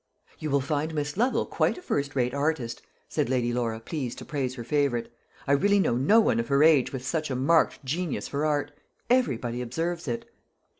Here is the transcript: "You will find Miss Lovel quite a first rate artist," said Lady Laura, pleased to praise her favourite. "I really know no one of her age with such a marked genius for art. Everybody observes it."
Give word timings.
"You 0.39 0.49
will 0.49 0.61
find 0.61 0.95
Miss 0.95 1.15
Lovel 1.15 1.45
quite 1.45 1.77
a 1.77 1.81
first 1.83 2.15
rate 2.15 2.33
artist," 2.33 2.81
said 3.07 3.29
Lady 3.29 3.53
Laura, 3.53 3.79
pleased 3.79 4.17
to 4.17 4.25
praise 4.25 4.55
her 4.55 4.63
favourite. 4.63 5.09
"I 5.45 5.51
really 5.51 5.79
know 5.79 5.95
no 5.95 6.19
one 6.19 6.39
of 6.39 6.47
her 6.47 6.63
age 6.63 6.91
with 6.91 7.05
such 7.05 7.29
a 7.29 7.35
marked 7.35 7.85
genius 7.85 8.27
for 8.27 8.43
art. 8.43 8.71
Everybody 9.11 9.61
observes 9.61 10.07
it." 10.07 10.27